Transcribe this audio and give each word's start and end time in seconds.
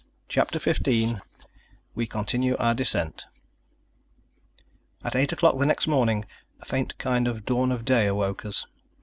CHAPTER 0.29 0.57
15 0.57 1.21
WE 1.93 2.07
CONTINUE 2.07 2.55
OUR 2.57 2.73
DESCENT 2.73 3.25
At 5.03 5.15
eight 5.15 5.31
o'clock 5.31 5.59
the 5.59 5.65
next 5.67 5.85
morning, 5.85 6.25
a 6.59 6.65
faint 6.65 6.97
kind 6.97 7.27
of 7.27 7.45
dawn 7.45 7.71
of 7.71 7.85
day 7.85 8.07
awoke 8.07 8.43
us. 8.43 8.65